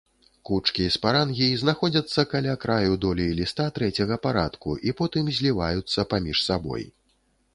Кучкі 0.49 0.85
спарангій 0.93 1.49
знаходзяцца 1.63 2.23
каля 2.31 2.55
краю 2.63 2.93
долей 3.03 3.29
ліста 3.39 3.67
трэцяга 3.75 4.15
парадку 4.25 4.75
і 4.89 4.97
потым 5.01 5.25
зліваюцца 5.41 5.99
паміж 6.15 6.37
сабой. 6.49 6.83